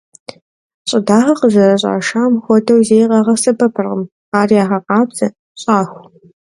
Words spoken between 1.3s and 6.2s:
къызэрыщӏашам хуэдэу зэи къагъэсэбэпыркъым, ар ягъэкъабзэ, щӏаху.